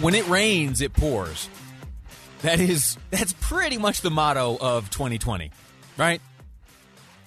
when 0.00 0.14
it 0.14 0.26
rains, 0.28 0.80
it 0.80 0.92
pours. 0.92 1.48
That 2.42 2.60
is 2.60 2.98
that's 3.10 3.32
pretty 3.34 3.78
much 3.78 4.02
the 4.02 4.10
motto 4.10 4.56
of 4.60 4.90
2020, 4.90 5.50
right? 5.96 6.20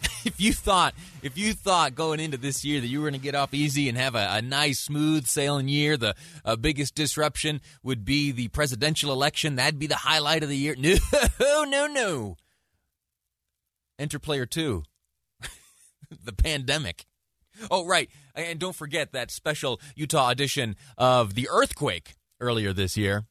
if 0.25 0.39
you 0.39 0.53
thought 0.53 0.93
if 1.21 1.37
you 1.37 1.53
thought 1.53 1.95
going 1.95 2.19
into 2.19 2.37
this 2.37 2.63
year 2.63 2.79
that 2.79 2.87
you 2.87 2.99
were 3.01 3.09
going 3.09 3.19
to 3.19 3.23
get 3.23 3.35
off 3.35 3.53
easy 3.53 3.89
and 3.89 3.97
have 3.97 4.15
a, 4.15 4.27
a 4.31 4.41
nice 4.41 4.79
smooth 4.79 5.25
sailing 5.25 5.67
year, 5.67 5.97
the 5.97 6.15
uh, 6.45 6.55
biggest 6.55 6.95
disruption 6.95 7.59
would 7.83 8.05
be 8.05 8.31
the 8.31 8.47
presidential 8.49 9.11
election. 9.11 9.55
That'd 9.55 9.79
be 9.79 9.87
the 9.87 9.95
highlight 9.95 10.43
of 10.43 10.49
the 10.49 10.57
year. 10.57 10.75
No, 11.39 11.63
no, 11.63 11.87
no. 11.87 12.37
Enter 13.97 14.19
player 14.19 14.45
two, 14.45 14.83
the 16.23 16.31
pandemic. 16.31 17.05
Oh, 17.69 17.85
right, 17.85 18.09
and 18.33 18.59
don't 18.59 18.75
forget 18.75 19.11
that 19.11 19.31
special 19.31 19.81
Utah 19.95 20.29
edition 20.29 20.77
of 20.97 21.33
the 21.33 21.49
earthquake 21.51 22.15
earlier 22.39 22.73
this 22.73 22.97
year. 22.97 23.25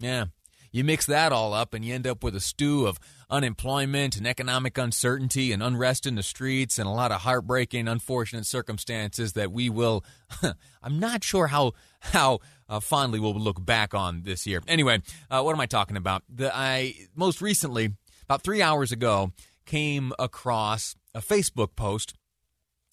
Yeah. 0.00 0.26
You 0.70 0.84
mix 0.84 1.06
that 1.06 1.32
all 1.32 1.54
up 1.54 1.72
and 1.72 1.84
you 1.84 1.94
end 1.94 2.06
up 2.06 2.22
with 2.22 2.36
a 2.36 2.40
stew 2.40 2.86
of 2.86 2.98
unemployment 3.30 4.16
and 4.16 4.26
economic 4.26 4.76
uncertainty 4.76 5.52
and 5.52 5.62
unrest 5.62 6.06
in 6.06 6.14
the 6.14 6.22
streets 6.22 6.78
and 6.78 6.86
a 6.86 6.92
lot 6.92 7.10
of 7.10 7.22
heartbreaking, 7.22 7.88
unfortunate 7.88 8.46
circumstances 8.46 9.32
that 9.32 9.50
we 9.50 9.70
will. 9.70 10.04
I'm 10.82 10.98
not 10.98 11.24
sure 11.24 11.48
how 11.48 11.72
how 12.00 12.40
uh, 12.68 12.80
fondly 12.80 13.18
we'll 13.18 13.34
look 13.34 13.64
back 13.64 13.94
on 13.94 14.22
this 14.22 14.46
year. 14.46 14.62
Anyway, 14.68 15.00
uh, 15.30 15.42
what 15.42 15.54
am 15.54 15.60
I 15.60 15.66
talking 15.66 15.96
about? 15.96 16.22
The, 16.28 16.54
I 16.54 16.94
most 17.14 17.40
recently, 17.40 17.94
about 18.24 18.42
three 18.42 18.62
hours 18.62 18.92
ago, 18.92 19.32
came 19.66 20.12
across 20.18 20.94
a 21.14 21.20
Facebook 21.20 21.76
post 21.76 22.14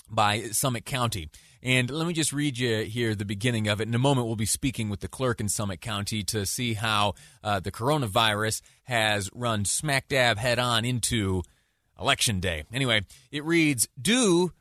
by 0.09 0.41
Summit 0.51 0.85
County. 0.85 1.29
And 1.65 1.89
let 1.89 2.05
me 2.05 2.13
just 2.13 2.31
read 2.31 2.59
you 2.59 2.83
here 2.83 3.15
the 3.15 3.25
beginning 3.25 3.67
of 3.67 3.81
it. 3.81 3.87
In 3.87 3.95
a 3.95 3.99
moment, 3.99 4.27
we'll 4.27 4.35
be 4.35 4.45
speaking 4.45 4.87
with 4.87 4.99
the 4.99 5.07
clerk 5.07 5.41
in 5.41 5.49
Summit 5.49 5.81
County 5.81 6.21
to 6.25 6.45
see 6.45 6.75
how 6.75 7.15
uh, 7.43 7.59
the 7.59 7.71
coronavirus 7.71 8.61
has 8.83 9.31
run 9.33 9.65
smack 9.65 10.07
dab 10.07 10.37
head 10.37 10.59
on 10.59 10.85
into 10.85 11.41
Election 11.99 12.39
Day. 12.39 12.65
Anyway, 12.71 13.01
it 13.31 13.43
reads 13.43 13.87
Due 13.99 14.53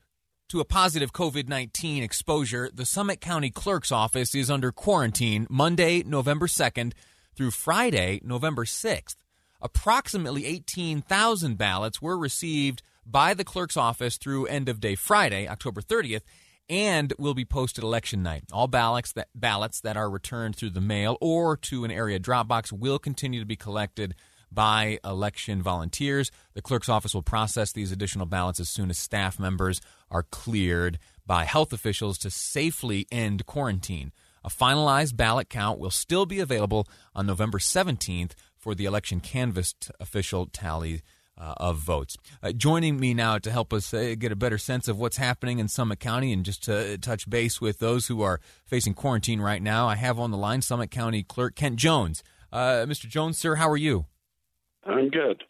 to 0.49 0.61
a 0.61 0.65
positive 0.65 1.13
COVID 1.13 1.47
19 1.47 2.03
exposure, 2.03 2.71
the 2.73 2.87
Summit 2.87 3.21
County 3.21 3.51
Clerk's 3.51 3.93
Office 3.93 4.35
is 4.35 4.51
under 4.51 4.73
quarantine 4.73 5.47
Monday, 5.51 6.03
November 6.05 6.47
2nd 6.47 6.95
through 7.37 7.51
Friday, 7.51 8.19
November 8.25 8.65
6th. 8.65 9.17
Approximately 9.61 10.47
18,000 10.47 11.59
ballots 11.59 12.01
were 12.01 12.17
received 12.17 12.83
by 13.05 13.35
the 13.35 13.45
clerk's 13.45 13.77
office 13.77 14.17
through 14.17 14.47
end 14.47 14.71
of 14.71 14.81
day 14.81 14.95
Friday, 14.95 15.47
October 15.47 15.83
30th, 15.83 16.23
and 16.69 17.13
will 17.19 17.35
be 17.35 17.45
posted 17.45 17.85
election 17.85 18.23
night. 18.23 18.45
All 18.53 18.69
ballots 18.69 19.13
that 19.13 19.29
ballots 19.35 19.81
that 19.81 19.97
are 19.97 20.11
returned 20.11 20.57
through 20.57 20.71
the 20.71 20.81
mail 20.81 21.17
or 21.21 21.57
to 21.59 21.85
an 21.85 21.91
area 21.91 22.19
drop 22.19 22.49
box 22.49 22.73
will 22.73 22.99
continue 22.99 23.41
to 23.41 23.47
be 23.47 23.57
collected 23.57 24.15
by 24.51 24.99
election 25.05 25.63
volunteers. 25.63 26.31
The 26.55 26.63
clerk's 26.63 26.89
office 26.89 27.15
will 27.15 27.23
process 27.23 27.73
these 27.73 27.93
additional 27.93 28.27
ballots 28.27 28.61
as 28.61 28.69
soon 28.69 28.89
as 28.91 28.99
staff 28.99 29.39
members 29.39 29.81
are 30.11 30.23
cleared 30.23 30.99
by 31.27 31.45
health 31.45 31.73
officials 31.73 32.19
to 32.19 32.31
safely 32.31 33.07
end 33.11 33.47
quarantine. 33.47 34.13
A 34.45 34.51
finalized 34.51 35.17
ballot 35.17 35.49
count 35.49 35.79
will 35.79 35.91
still 35.91 36.27
be 36.27 36.39
available 36.39 36.87
on 37.15 37.27
November 37.27 37.59
17th 37.59 38.33
for 38.57 38.75
the 38.75 38.85
election 38.85 39.21
canvassed 39.21 39.91
official 39.99 40.47
tally 40.47 41.03
uh, 41.39 41.55
of 41.57 41.79
votes. 41.79 42.17
Uh, 42.43 42.53
joining 42.53 42.99
me 42.99 43.15
now 43.15 43.39
to 43.39 43.51
help 43.51 43.73
us 43.73 43.93
uh, 43.93 44.15
get 44.19 44.33
a 44.33 44.37
better 44.37 44.59
sense 44.59 44.89
of 44.89 44.99
what's 44.99 45.17
happening 45.17 45.59
in 45.59 45.69
Summit 45.69 46.01
County 46.01 46.33
and 46.33 46.45
just 46.45 46.63
to 46.65 46.99
touch 46.99 47.29
base 47.29 47.61
with 47.61 47.79
those 47.79 48.07
who 48.07 48.23
are 48.23 48.41
facing 48.67 48.95
quarantine 48.95 49.41
right 49.41 49.63
now, 49.63 49.89
I 49.89 49.97
have 49.97 50.19
on 50.19 50.31
the 50.31 50.37
line 50.37 50.63
Summit 50.63 50.91
County 50.91 51.23
Clerk 51.23 51.55
Kent 51.55 51.77
Jones. 51.77 52.23
Uh, 52.53 52.87
Mr. 52.87 53.09
Jones, 53.09 53.39
sir, 53.39 53.57
how 53.57 53.69
are 53.69 53.77
you? 53.77 54.07
I'm 54.85 55.09
good. 55.09 55.43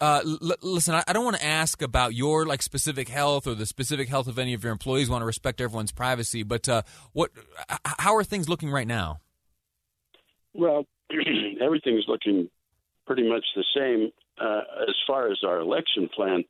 Uh, 0.00 0.20
l- 0.24 0.56
listen, 0.62 0.94
I, 0.94 1.02
I 1.08 1.12
don't 1.12 1.24
want 1.24 1.36
to 1.36 1.44
ask 1.44 1.82
about 1.82 2.14
your 2.14 2.46
like 2.46 2.62
specific 2.62 3.08
health 3.08 3.46
or 3.46 3.54
the 3.54 3.66
specific 3.66 4.08
health 4.08 4.28
of 4.28 4.38
any 4.38 4.54
of 4.54 4.62
your 4.62 4.72
employees. 4.72 5.08
We 5.08 5.12
Want 5.12 5.22
to 5.22 5.26
respect 5.26 5.60
everyone's 5.60 5.90
privacy, 5.92 6.44
but 6.44 6.68
uh, 6.68 6.82
what? 7.12 7.30
How 7.84 8.14
are 8.14 8.22
things 8.22 8.48
looking 8.48 8.70
right 8.70 8.86
now? 8.86 9.20
Well, 10.54 10.86
everything's 11.60 12.04
looking 12.06 12.48
pretty 13.06 13.28
much 13.28 13.44
the 13.56 13.64
same 13.74 14.12
uh, 14.40 14.62
as 14.88 14.94
far 15.06 15.30
as 15.30 15.38
our 15.46 15.58
election 15.58 16.08
plan, 16.14 16.44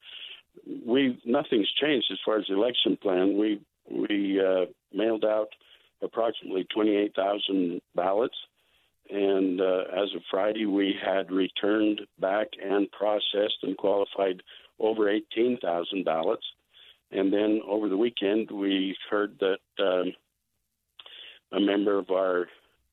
we 0.87 1.19
nothing's 1.25 1.71
changed 1.81 2.06
as 2.10 2.19
far 2.25 2.38
as 2.38 2.47
the 2.49 2.54
election 2.54 2.97
plan. 3.00 3.38
We 3.38 3.60
we 3.91 4.41
uh, 4.41 4.66
mailed 4.93 5.25
out 5.25 5.49
approximately 6.03 6.66
28,000 6.72 7.81
ballots, 7.94 8.37
and 9.10 9.60
uh, 9.60 9.84
as 9.97 10.15
of 10.15 10.22
Friday, 10.31 10.66
we 10.66 10.94
had 11.03 11.31
returned 11.31 12.03
back 12.21 12.48
and 12.62 12.91
processed 12.93 13.59
and 13.62 13.77
qualified 13.77 14.43
over 14.78 15.09
18,000 15.09 16.04
ballots. 16.04 16.44
And 17.10 17.32
then 17.32 17.62
over 17.66 17.88
the 17.88 17.97
weekend, 17.97 18.50
we 18.50 18.97
heard 19.10 19.41
that 19.41 19.82
um, 19.82 20.12
a 21.53 21.60
member 21.60 21.98
of 21.98 22.10
our 22.10 22.47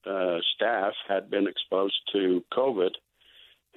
uh, 0.05 0.39
staff 0.55 0.93
had 1.07 1.29
been 1.29 1.47
exposed 1.47 1.99
to 2.13 2.43
COVID 2.53 2.91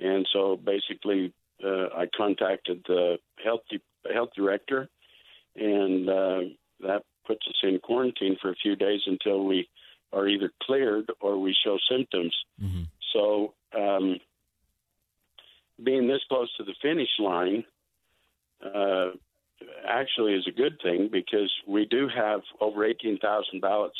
and 0.01 0.27
so 0.33 0.57
basically, 0.57 1.33
uh, 1.65 1.89
I 1.97 2.07
contacted 2.17 2.85
the 2.87 3.19
health 3.43 3.63
de- 3.71 4.13
health 4.13 4.31
director, 4.37 4.89
and 5.57 6.09
uh, 6.09 6.41
that 6.81 7.03
puts 7.27 7.47
us 7.47 7.57
in 7.63 7.79
quarantine 7.81 8.37
for 8.41 8.51
a 8.51 8.57
few 8.57 8.77
days 8.77 9.01
until 9.07 9.45
we 9.45 9.69
are 10.13 10.27
either 10.27 10.51
cleared 10.63 11.11
or 11.21 11.39
we 11.39 11.55
show 11.65 11.77
symptoms. 11.91 12.35
Mm-hmm. 12.63 12.83
So, 13.13 13.55
um, 13.77 14.19
being 15.83 16.09
this 16.09 16.21
close 16.29 16.49
to 16.57 16.65
the 16.65 16.75
finish 16.83 17.09
line 17.19 17.65
uh, 18.65 19.11
actually 19.87 20.35
is 20.35 20.47
a 20.47 20.53
good 20.53 20.79
thing 20.83 21.09
because 21.11 21.53
we 21.67 21.85
do 21.87 22.09
have 22.15 22.41
over 22.61 22.85
18,000 22.85 23.61
ballots 23.61 23.99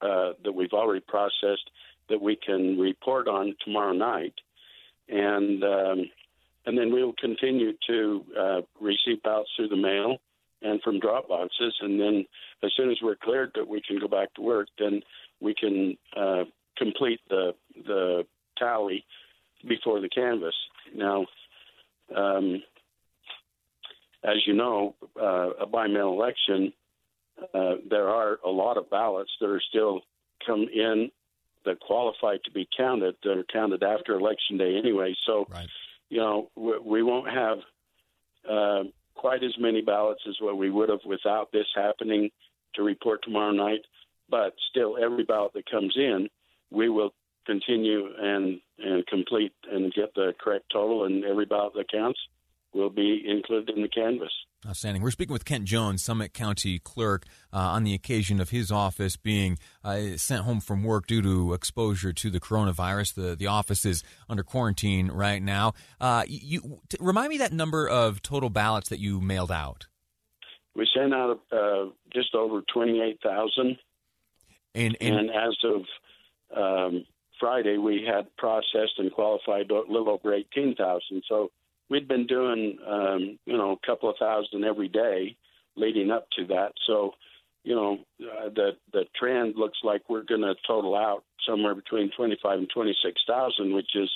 uh, 0.00 0.32
that 0.44 0.52
we've 0.52 0.72
already 0.72 1.04
processed 1.06 1.70
that 2.08 2.20
we 2.20 2.36
can 2.36 2.78
report 2.78 3.28
on 3.28 3.54
tomorrow 3.64 3.92
night 3.92 4.34
and 5.08 5.62
um, 5.62 6.10
and 6.66 6.78
then 6.78 6.92
we 6.92 7.02
will 7.02 7.14
continue 7.18 7.72
to 7.88 8.24
uh, 8.38 8.60
receive 8.80 9.22
ballots 9.22 9.50
through 9.56 9.68
the 9.68 9.76
mail 9.76 10.18
and 10.62 10.80
from 10.82 11.00
drop 11.00 11.28
boxes. 11.28 11.74
And 11.80 12.00
then 12.00 12.24
as 12.62 12.72
soon 12.76 12.90
as 12.90 12.98
we're 13.02 13.16
cleared 13.16 13.52
that 13.56 13.66
we 13.66 13.82
can 13.82 13.98
go 13.98 14.06
back 14.06 14.32
to 14.34 14.42
work, 14.42 14.68
then 14.78 15.02
we 15.40 15.54
can 15.54 15.96
uh, 16.16 16.44
complete 16.76 17.20
the 17.28 17.54
the 17.86 18.24
tally 18.56 19.04
before 19.66 20.00
the 20.00 20.08
canvass. 20.08 20.54
Now, 20.94 21.26
um, 22.14 22.62
as 24.24 24.46
you 24.46 24.54
know, 24.54 24.94
uh, 25.20 25.50
a 25.60 25.66
by 25.66 25.88
mail 25.88 26.08
election, 26.08 26.72
uh, 27.54 27.74
there 27.88 28.08
are 28.08 28.38
a 28.44 28.50
lot 28.50 28.76
of 28.76 28.88
ballots 28.90 29.30
that 29.40 29.48
are 29.48 29.62
still 29.68 30.02
come 30.46 30.66
in 30.72 31.10
that 31.64 31.80
qualify 31.80 32.36
to 32.44 32.50
be 32.50 32.68
counted 32.76 33.16
that 33.22 33.38
are 33.38 33.44
counted 33.52 33.82
after 33.82 34.14
election 34.14 34.58
day 34.58 34.76
anyway. 34.76 35.14
So, 35.26 35.46
right. 35.50 35.68
you 36.08 36.18
know, 36.18 36.50
we, 36.56 36.78
we 36.78 37.02
won't 37.02 37.30
have 37.30 37.58
uh, 38.48 38.84
quite 39.14 39.42
as 39.42 39.54
many 39.58 39.82
ballots 39.82 40.22
as 40.28 40.36
what 40.40 40.56
we 40.56 40.70
would 40.70 40.88
have 40.88 41.04
without 41.04 41.52
this 41.52 41.66
happening 41.74 42.30
to 42.74 42.82
report 42.82 43.22
tomorrow 43.22 43.52
night. 43.52 43.80
But 44.28 44.54
still, 44.70 44.96
every 45.02 45.24
ballot 45.24 45.52
that 45.54 45.70
comes 45.70 45.94
in, 45.96 46.28
we 46.70 46.88
will 46.88 47.12
continue 47.44 48.08
and 48.18 48.60
and 48.78 49.06
complete 49.06 49.52
and 49.70 49.92
get 49.92 50.14
the 50.14 50.34
correct 50.40 50.66
total, 50.72 51.04
and 51.04 51.24
every 51.24 51.44
ballot 51.44 51.74
that 51.74 51.90
counts 51.90 52.18
will 52.74 52.90
be 52.90 53.22
included 53.26 53.76
in 53.76 53.82
the 53.82 53.88
canvass. 53.88 54.32
Outstanding. 54.64 55.02
We're 55.02 55.10
speaking 55.10 55.32
with 55.32 55.44
Kent 55.44 55.64
Jones, 55.64 56.04
Summit 56.04 56.32
County 56.32 56.78
Clerk, 56.78 57.24
uh, 57.52 57.56
on 57.56 57.82
the 57.82 57.94
occasion 57.94 58.40
of 58.40 58.50
his 58.50 58.70
office 58.70 59.16
being 59.16 59.58
uh, 59.82 60.16
sent 60.16 60.44
home 60.44 60.60
from 60.60 60.84
work 60.84 61.08
due 61.08 61.20
to 61.20 61.52
exposure 61.52 62.12
to 62.12 62.30
the 62.30 62.38
coronavirus. 62.38 63.14
The 63.14 63.34
the 63.34 63.48
office 63.48 63.84
is 63.84 64.04
under 64.28 64.44
quarantine 64.44 65.08
right 65.10 65.42
now. 65.42 65.72
Uh, 66.00 66.22
you 66.28 66.80
t- 66.88 66.96
remind 67.00 67.30
me 67.30 67.38
that 67.38 67.52
number 67.52 67.88
of 67.88 68.22
total 68.22 68.50
ballots 68.50 68.88
that 68.90 69.00
you 69.00 69.20
mailed 69.20 69.50
out. 69.50 69.88
We 70.76 70.88
sent 70.96 71.12
out 71.12 71.40
uh, 71.50 71.86
just 72.14 72.32
over 72.36 72.62
twenty 72.72 73.00
eight 73.00 73.18
thousand, 73.20 73.78
and, 74.76 74.96
and, 75.00 75.16
and 75.16 75.30
as 75.30 75.56
of 75.64 75.82
um, 76.56 77.04
Friday, 77.40 77.78
we 77.78 78.06
had 78.06 78.34
processed 78.36 78.94
and 78.98 79.10
qualified 79.10 79.72
a 79.72 79.80
little 79.90 80.08
over 80.10 80.32
eighteen 80.32 80.76
thousand. 80.76 81.24
So 81.28 81.50
we'd 81.92 82.08
been 82.08 82.26
doing 82.26 82.78
um, 82.88 83.38
you 83.44 83.56
know 83.56 83.72
a 83.72 83.86
couple 83.86 84.10
of 84.10 84.16
thousand 84.18 84.64
every 84.64 84.88
day 84.88 85.36
leading 85.76 86.10
up 86.10 86.26
to 86.36 86.46
that. 86.46 86.72
So 86.86 87.12
you 87.62 87.76
know 87.76 87.98
uh, 88.20 88.48
the 88.48 88.70
the 88.92 89.04
trend 89.14 89.54
looks 89.56 89.78
like 89.84 90.02
we're 90.08 90.24
going 90.24 90.40
to 90.40 90.54
total 90.66 90.96
out 90.96 91.22
somewhere 91.46 91.74
between 91.74 92.10
twenty 92.16 92.36
five 92.42 92.58
and 92.58 92.68
twenty 92.74 92.96
six 93.04 93.20
thousand, 93.28 93.74
which 93.74 93.90
is. 93.94 94.10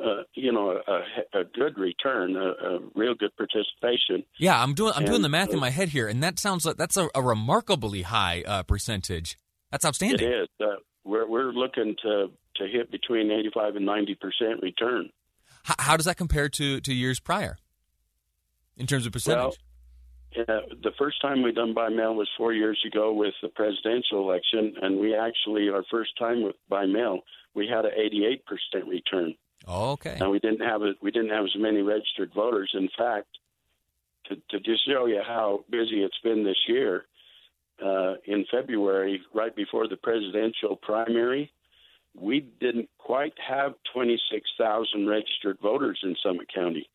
Uh, 0.00 0.22
you 0.34 0.52
know, 0.52 0.80
a, 0.86 1.40
a 1.40 1.44
good 1.56 1.76
return, 1.76 2.36
a, 2.36 2.50
a, 2.50 2.78
real 2.94 3.16
good 3.16 3.32
participation. 3.36 4.22
Yeah, 4.38 4.62
I'm 4.62 4.72
doing 4.72 4.92
I'm 4.92 4.98
and, 4.98 5.06
doing 5.08 5.22
the 5.22 5.28
math 5.28 5.48
uh, 5.48 5.54
in 5.54 5.58
my 5.58 5.70
head 5.70 5.88
here, 5.88 6.06
and 6.06 6.22
that 6.22 6.38
sounds 6.38 6.64
like 6.64 6.76
that's 6.76 6.96
a, 6.96 7.08
a 7.16 7.22
remarkably 7.22 8.02
high 8.02 8.44
uh, 8.46 8.62
percentage. 8.62 9.36
That's 9.72 9.84
outstanding. 9.84 10.24
It 10.24 10.42
is. 10.42 10.48
Uh, 10.60 10.76
we're 11.04 11.50
looking 11.50 11.96
to 12.04 12.28
to 12.56 12.66
hit 12.68 12.92
between 12.92 13.32
85 13.32 13.76
and 13.76 13.86
90 13.86 14.14
percent 14.16 14.62
return. 14.62 15.10
How, 15.64 15.74
how, 15.78 15.96
does 15.96 16.06
that 16.06 16.16
compare 16.16 16.48
to 16.48 16.80
to 16.80 16.94
years 16.94 17.20
prior 17.20 17.58
in 18.76 18.86
terms 18.86 19.06
of 19.06 19.12
percentage? 19.12 19.58
Well, 20.36 20.46
uh, 20.48 20.60
the 20.82 20.92
first 20.98 21.20
time 21.20 21.42
we 21.42 21.52
done 21.52 21.74
by 21.74 21.88
mail 21.88 22.14
was 22.14 22.28
four 22.36 22.52
years 22.52 22.78
ago 22.86 23.12
with 23.12 23.34
the 23.42 23.48
presidential 23.48 24.20
election, 24.20 24.74
and 24.82 24.98
we 24.98 25.14
actually 25.14 25.68
our 25.68 25.84
first 25.90 26.10
time 26.18 26.42
with 26.42 26.56
by 26.68 26.86
mail 26.86 27.20
we 27.54 27.66
had 27.66 27.84
an 27.84 27.92
88 27.96 28.44
percent 28.46 28.88
return. 28.88 29.34
Oh, 29.66 29.92
okay. 29.92 30.16
And 30.20 30.30
we 30.30 30.38
didn't 30.38 30.60
have 30.66 30.82
a, 30.82 30.92
we 31.02 31.10
didn't 31.10 31.30
have 31.30 31.44
as 31.44 31.54
many 31.56 31.82
registered 31.82 32.32
voters. 32.34 32.70
In 32.74 32.88
fact, 32.96 33.26
to, 34.26 34.36
to 34.50 34.60
just 34.60 34.86
show 34.86 35.06
you 35.06 35.20
how 35.26 35.64
busy 35.70 36.02
it's 36.02 36.18
been 36.22 36.44
this 36.44 36.56
year, 36.68 37.04
uh, 37.84 38.14
in 38.24 38.44
February, 38.50 39.20
right 39.34 39.54
before 39.54 39.88
the 39.88 39.96
presidential 39.96 40.76
primary, 40.76 41.52
we 42.14 42.40
didn't 42.60 42.88
quite 42.98 43.34
have 43.46 43.74
26,000 43.92 45.06
registered 45.06 45.58
voters 45.60 46.00
in 46.02 46.16
Summit 46.22 46.48
County. 46.52 46.88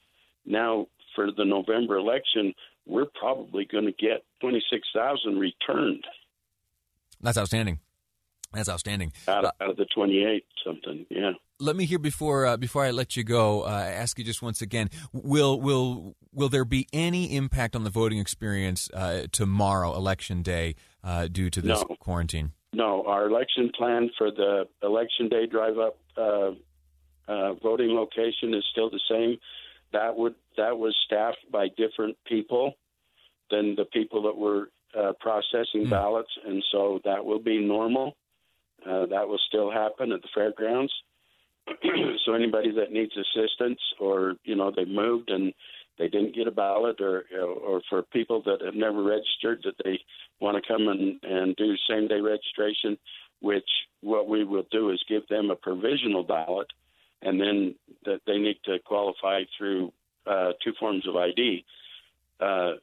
Now, 0.45 0.87
for 1.15 1.31
the 1.31 1.45
November 1.45 1.97
election, 1.97 2.53
we're 2.85 3.07
probably 3.19 3.65
going 3.65 3.85
to 3.85 3.91
get 3.91 4.23
26,000 4.41 5.37
returned. 5.37 6.05
That's 7.21 7.37
outstanding. 7.37 7.79
That's 8.53 8.69
outstanding. 8.69 9.13
Out 9.27 9.45
of, 9.45 9.51
out 9.59 9.69
of 9.71 9.77
the 9.77 9.85
28 9.95 10.45
something, 10.63 11.05
yeah. 11.09 11.31
Let 11.59 11.75
me 11.75 11.85
hear 11.85 11.97
before 11.97 12.45
uh, 12.45 12.57
before 12.57 12.83
I 12.83 12.91
let 12.91 13.15
you 13.15 13.23
go. 13.23 13.61
Uh, 13.61 13.69
ask 13.69 14.19
you 14.19 14.25
just 14.25 14.41
once 14.41 14.61
again: 14.61 14.89
Will 15.13 15.59
will 15.61 16.15
will 16.33 16.49
there 16.49 16.65
be 16.65 16.87
any 16.91 17.35
impact 17.35 17.75
on 17.75 17.83
the 17.83 17.89
voting 17.89 18.19
experience 18.19 18.89
uh, 18.93 19.27
tomorrow, 19.31 19.95
election 19.95 20.41
day, 20.41 20.75
uh, 21.03 21.27
due 21.27 21.49
to 21.49 21.61
this 21.61 21.79
no. 21.87 21.95
quarantine? 21.99 22.51
No, 22.73 23.03
our 23.05 23.27
election 23.27 23.71
plan 23.77 24.09
for 24.17 24.31
the 24.31 24.67
election 24.81 25.29
day 25.29 25.45
drive 25.45 25.77
up 25.77 25.97
uh, 26.17 26.51
uh, 27.27 27.53
voting 27.61 27.89
location 27.89 28.53
is 28.53 28.63
still 28.71 28.89
the 28.89 28.99
same. 29.09 29.37
That 29.93 30.15
would 30.17 30.35
that 30.57 30.77
was 30.77 30.95
staffed 31.05 31.51
by 31.51 31.67
different 31.77 32.17
people 32.25 32.73
than 33.51 33.75
the 33.75 33.85
people 33.85 34.23
that 34.23 34.35
were 34.35 34.69
processing 35.19 35.85
mm. 35.85 35.89
ballots, 35.89 36.31
and 36.45 36.63
so 36.71 36.99
that 37.05 37.23
will 37.23 37.39
be 37.39 37.59
normal. 37.59 38.15
Uh, 38.85 39.05
that 39.05 39.27
will 39.27 39.39
still 39.47 39.71
happen 39.71 40.11
at 40.11 40.21
the 40.21 40.27
fairgrounds. 40.33 40.91
so 42.25 42.33
anybody 42.33 42.71
that 42.71 42.91
needs 42.91 43.13
assistance, 43.15 43.79
or 43.99 44.35
you 44.43 44.55
know 44.55 44.71
they 44.75 44.85
moved 44.85 45.29
and 45.29 45.53
they 45.97 46.07
didn't 46.07 46.35
get 46.35 46.47
a 46.47 46.51
ballot, 46.51 46.99
or 47.01 47.23
or 47.33 47.81
for 47.89 48.01
people 48.01 48.41
that 48.43 48.61
have 48.61 48.75
never 48.75 49.03
registered 49.03 49.61
that 49.63 49.75
they 49.83 49.99
want 50.39 50.61
to 50.61 50.67
come 50.67 50.87
and 50.87 51.19
and 51.23 51.55
do 51.55 51.75
same 51.89 52.07
day 52.07 52.19
registration, 52.19 52.97
which 53.41 53.69
what 54.01 54.27
we 54.27 54.43
will 54.43 54.65
do 54.71 54.89
is 54.89 55.03
give 55.07 55.27
them 55.27 55.49
a 55.49 55.55
provisional 55.55 56.23
ballot, 56.23 56.67
and 57.21 57.39
then 57.39 57.75
that 58.05 58.21
they 58.25 58.37
need 58.37 58.57
to 58.65 58.79
qualify 58.79 59.43
through 59.57 59.91
uh, 60.25 60.53
two 60.63 60.73
forms 60.79 61.07
of 61.07 61.15
ID. 61.15 61.63
Uh, 62.39 62.73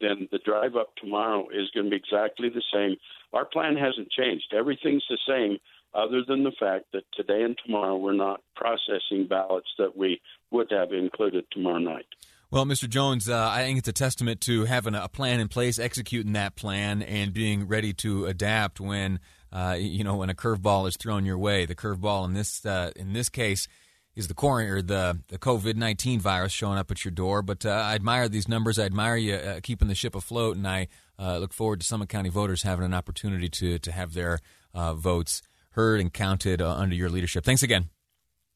then 0.00 0.28
the 0.32 0.38
drive 0.38 0.76
up 0.76 0.94
tomorrow 0.96 1.48
is 1.50 1.70
going 1.74 1.86
to 1.86 1.90
be 1.90 1.96
exactly 1.96 2.48
the 2.48 2.62
same. 2.72 2.96
Our 3.32 3.44
plan 3.44 3.76
hasn't 3.76 4.10
changed. 4.10 4.54
Everything's 4.56 5.04
the 5.08 5.18
same, 5.28 5.58
other 5.94 6.22
than 6.26 6.44
the 6.44 6.52
fact 6.58 6.86
that 6.92 7.04
today 7.12 7.42
and 7.42 7.58
tomorrow 7.64 7.96
we're 7.96 8.12
not 8.12 8.40
processing 8.54 9.26
ballots 9.28 9.68
that 9.78 9.96
we 9.96 10.20
would 10.50 10.70
have 10.70 10.92
included 10.92 11.44
tomorrow 11.50 11.78
night. 11.78 12.06
Well, 12.48 12.64
Mr. 12.64 12.88
Jones, 12.88 13.28
uh, 13.28 13.48
I 13.50 13.64
think 13.64 13.78
it's 13.78 13.88
a 13.88 13.92
testament 13.92 14.40
to 14.42 14.66
having 14.66 14.94
a 14.94 15.08
plan 15.08 15.40
in 15.40 15.48
place, 15.48 15.80
executing 15.80 16.34
that 16.34 16.54
plan, 16.54 17.02
and 17.02 17.32
being 17.32 17.66
ready 17.66 17.92
to 17.94 18.26
adapt 18.26 18.78
when 18.78 19.18
uh, 19.52 19.76
you 19.78 20.04
know 20.04 20.16
when 20.16 20.30
a 20.30 20.34
curveball 20.34 20.86
is 20.86 20.96
thrown 20.96 21.24
your 21.24 21.38
way. 21.38 21.66
The 21.66 21.74
curveball 21.74 22.24
in 22.24 22.34
this 22.34 22.64
uh, 22.64 22.92
in 22.94 23.14
this 23.14 23.28
case 23.28 23.66
is 24.14 24.28
the 24.28 24.34
or 24.40 24.80
the 24.80 25.18
the 25.26 25.38
COVID 25.38 25.74
nineteen 25.74 26.20
virus 26.20 26.52
showing 26.52 26.78
up 26.78 26.88
at 26.92 27.04
your 27.04 27.10
door. 27.10 27.42
But 27.42 27.66
uh, 27.66 27.70
I 27.70 27.96
admire 27.96 28.28
these 28.28 28.46
numbers. 28.46 28.78
I 28.78 28.84
admire 28.84 29.16
you 29.16 29.34
uh, 29.34 29.60
keeping 29.60 29.88
the 29.88 29.96
ship 29.96 30.14
afloat, 30.14 30.56
and 30.56 30.68
I 30.68 30.86
uh, 31.18 31.38
look 31.38 31.52
forward 31.52 31.80
to 31.80 31.86
Summit 31.86 32.08
County 32.08 32.28
voters 32.28 32.62
having 32.62 32.84
an 32.84 32.94
opportunity 32.94 33.48
to 33.48 33.80
to 33.80 33.90
have 33.90 34.14
their 34.14 34.38
votes 34.72 35.42
heard 35.70 36.00
and 36.00 36.12
counted 36.12 36.62
under 36.62 36.94
your 36.94 37.10
leadership. 37.10 37.44
Thanks 37.44 37.64
again. 37.64 37.90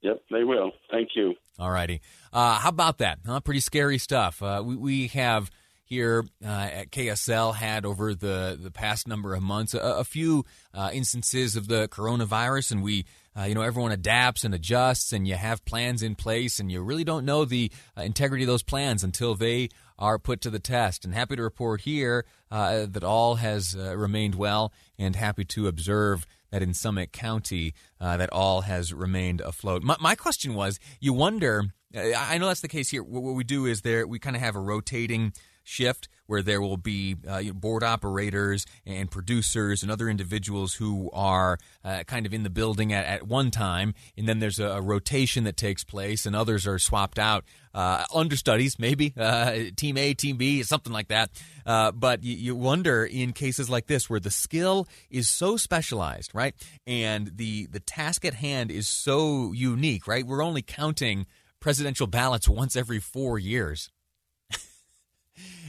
Yep, 0.02 0.22
they 0.30 0.44
will. 0.44 0.72
Thank 0.90 1.10
you. 1.14 1.34
All 1.58 1.70
righty. 1.70 2.00
Uh, 2.32 2.58
how 2.58 2.70
about 2.70 2.98
that? 2.98 3.18
Huh? 3.26 3.40
Pretty 3.40 3.60
scary 3.60 3.98
stuff. 3.98 4.40
we 4.40 4.76
we 4.76 5.06
have 5.08 5.50
here 5.90 6.24
uh, 6.42 6.46
at 6.46 6.90
KSL 6.90 7.54
had 7.54 7.84
over 7.84 8.14
the, 8.14 8.56
the 8.58 8.70
past 8.70 9.08
number 9.08 9.34
of 9.34 9.42
months 9.42 9.74
a, 9.74 9.78
a 9.78 10.04
few 10.04 10.44
uh, 10.72 10.88
instances 10.92 11.56
of 11.56 11.66
the 11.66 11.88
coronavirus, 11.88 12.70
and 12.72 12.82
we, 12.82 13.04
uh, 13.38 13.44
you 13.44 13.54
know, 13.54 13.62
everyone 13.62 13.92
adapts 13.92 14.44
and 14.44 14.54
adjusts, 14.54 15.12
and 15.12 15.26
you 15.26 15.34
have 15.34 15.64
plans 15.64 16.02
in 16.02 16.14
place, 16.14 16.58
and 16.58 16.70
you 16.70 16.82
really 16.82 17.04
don't 17.04 17.24
know 17.24 17.44
the 17.44 17.70
uh, 17.96 18.02
integrity 18.02 18.44
of 18.44 18.48
those 18.48 18.62
plans 18.62 19.04
until 19.04 19.34
they 19.34 19.68
are 19.98 20.18
put 20.18 20.40
to 20.40 20.50
the 20.50 20.58
test. 20.58 21.04
And 21.04 21.14
happy 21.14 21.36
to 21.36 21.42
report 21.42 21.82
here 21.82 22.24
uh, 22.50 22.86
that 22.90 23.04
all 23.04 23.36
has 23.36 23.76
uh, 23.76 23.96
remained 23.96 24.34
well, 24.34 24.72
and 24.98 25.14
happy 25.14 25.44
to 25.44 25.68
observe 25.68 26.26
that 26.50 26.62
in 26.62 26.74
Summit 26.74 27.12
County 27.12 27.74
that 28.00 28.32
all 28.32 28.62
has 28.62 28.92
remained 28.92 29.40
afloat. 29.40 29.82
My, 29.82 29.96
my 30.00 30.14
question 30.16 30.54
was, 30.54 30.80
you 30.98 31.12
wonder. 31.12 31.64
I 31.94 32.38
know 32.38 32.48
that's 32.48 32.60
the 32.60 32.68
case 32.68 32.90
here. 32.90 33.02
What 33.02 33.34
we 33.34 33.44
do 33.44 33.66
is 33.66 33.82
there 33.82 34.06
we 34.06 34.18
kind 34.18 34.36
of 34.36 34.42
have 34.42 34.56
a 34.56 34.60
rotating 34.60 35.32
shift 35.62 36.08
where 36.30 36.42
there 36.42 36.60
will 36.60 36.76
be 36.76 37.16
uh, 37.28 37.42
board 37.52 37.82
operators 37.82 38.64
and 38.86 39.10
producers 39.10 39.82
and 39.82 39.90
other 39.90 40.08
individuals 40.08 40.74
who 40.74 41.10
are 41.12 41.58
uh, 41.84 42.04
kind 42.04 42.24
of 42.24 42.32
in 42.32 42.44
the 42.44 42.50
building 42.50 42.92
at, 42.92 43.04
at 43.04 43.26
one 43.26 43.50
time, 43.50 43.94
and 44.16 44.28
then 44.28 44.38
there's 44.38 44.60
a, 44.60 44.68
a, 44.68 44.80
rotation 44.80 45.42
that 45.42 45.56
takes 45.56 45.82
place, 45.82 46.26
and 46.26 46.36
others 46.36 46.68
are 46.68 46.78
swapped 46.78 47.18
out. 47.18 47.44
Uh, 47.74 48.04
understudies, 48.14 48.78
maybe 48.78 49.12
uh, 49.18 49.56
team 49.76 49.96
A, 49.96 50.14
team 50.14 50.36
B, 50.36 50.62
something 50.62 50.92
like 50.92 51.08
that. 51.08 51.30
Uh, 51.66 51.90
but 51.90 52.22
you, 52.22 52.36
you 52.36 52.54
wonder 52.54 53.04
in 53.04 53.32
cases 53.32 53.68
like 53.68 53.88
this 53.88 54.08
where 54.08 54.20
the 54.20 54.30
skill 54.30 54.86
is 55.10 55.28
so 55.28 55.56
specialized, 55.56 56.32
right, 56.32 56.54
and 56.86 57.32
the 57.36 57.66
the 57.66 57.80
task 57.80 58.24
at 58.24 58.34
hand 58.34 58.70
is 58.70 58.86
so 58.86 59.50
unique, 59.50 60.06
right? 60.06 60.24
We're 60.24 60.44
only 60.44 60.62
counting 60.62 61.26
presidential 61.58 62.06
ballots 62.06 62.48
once 62.48 62.76
every 62.76 63.00
four 63.00 63.36
years. 63.36 63.90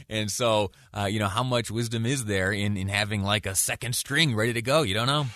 And 0.08 0.30
so, 0.30 0.72
uh, 0.96 1.04
you 1.04 1.18
know, 1.18 1.28
how 1.28 1.42
much 1.42 1.70
wisdom 1.70 2.04
is 2.04 2.24
there 2.26 2.52
in, 2.52 2.76
in 2.76 2.88
having 2.88 3.22
like 3.22 3.46
a 3.46 3.54
second 3.54 3.94
string 3.94 4.34
ready 4.34 4.52
to 4.52 4.62
go? 4.62 4.82
You 4.82 4.94
don't 4.94 5.06
know. 5.06 5.26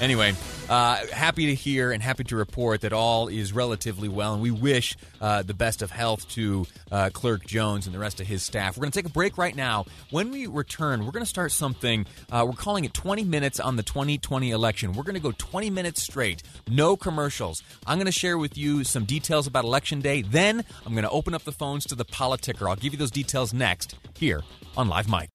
Anyway, 0.00 0.34
uh, 0.68 1.06
happy 1.12 1.46
to 1.46 1.54
hear 1.54 1.92
and 1.92 2.02
happy 2.02 2.24
to 2.24 2.34
report 2.34 2.80
that 2.80 2.92
all 2.92 3.28
is 3.28 3.52
relatively 3.52 4.08
well, 4.08 4.32
and 4.34 4.42
we 4.42 4.50
wish 4.50 4.96
uh, 5.20 5.42
the 5.42 5.54
best 5.54 5.82
of 5.82 5.90
health 5.90 6.28
to 6.30 6.66
uh, 6.90 7.10
Clerk 7.12 7.46
Jones 7.46 7.86
and 7.86 7.94
the 7.94 7.98
rest 7.98 8.20
of 8.20 8.26
his 8.26 8.42
staff. 8.42 8.76
We're 8.76 8.82
going 8.82 8.92
to 8.92 8.98
take 8.98 9.06
a 9.06 9.12
break 9.12 9.38
right 9.38 9.54
now. 9.54 9.84
When 10.10 10.30
we 10.30 10.46
return, 10.46 11.04
we're 11.04 11.12
going 11.12 11.24
to 11.24 11.28
start 11.28 11.52
something. 11.52 12.06
Uh, 12.30 12.44
we're 12.46 12.56
calling 12.56 12.84
it 12.84 12.94
20 12.94 13.22
minutes 13.24 13.60
on 13.60 13.76
the 13.76 13.82
2020 13.82 14.50
election. 14.50 14.92
We're 14.92 15.04
going 15.04 15.14
to 15.14 15.20
go 15.20 15.32
20 15.36 15.70
minutes 15.70 16.02
straight, 16.02 16.42
no 16.68 16.96
commercials. 16.96 17.62
I'm 17.86 17.98
going 17.98 18.06
to 18.06 18.12
share 18.12 18.38
with 18.38 18.56
you 18.58 18.82
some 18.84 19.04
details 19.04 19.46
about 19.46 19.64
Election 19.64 20.00
Day. 20.00 20.22
Then 20.22 20.64
I'm 20.84 20.92
going 20.92 21.04
to 21.04 21.10
open 21.10 21.34
up 21.34 21.44
the 21.44 21.52
phones 21.52 21.84
to 21.86 21.94
the 21.94 22.04
politicker. 22.04 22.68
I'll 22.68 22.76
give 22.76 22.92
you 22.92 22.98
those 22.98 23.10
details 23.10 23.54
next 23.54 23.94
here 24.16 24.42
on 24.76 24.88
Live 24.88 25.08
Mic. 25.08 25.30